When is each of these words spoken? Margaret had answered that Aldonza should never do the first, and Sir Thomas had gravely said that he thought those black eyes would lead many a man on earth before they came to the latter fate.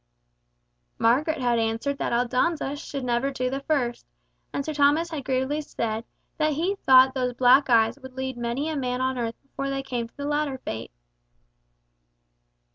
Margaret 0.97 1.37
had 1.37 1.59
answered 1.59 1.99
that 1.99 2.11
Aldonza 2.11 2.75
should 2.75 3.03
never 3.03 3.29
do 3.29 3.51
the 3.51 3.59
first, 3.59 4.07
and 4.51 4.65
Sir 4.65 4.73
Thomas 4.73 5.11
had 5.11 5.23
gravely 5.23 5.61
said 5.61 6.05
that 6.37 6.53
he 6.53 6.73
thought 6.73 7.13
those 7.13 7.33
black 7.35 7.69
eyes 7.69 7.99
would 7.99 8.15
lead 8.17 8.35
many 8.35 8.67
a 8.67 8.75
man 8.75 8.99
on 8.99 9.19
earth 9.19 9.35
before 9.43 9.69
they 9.69 9.83
came 9.83 10.07
to 10.07 10.17
the 10.17 10.25
latter 10.25 10.57
fate. 10.57 10.89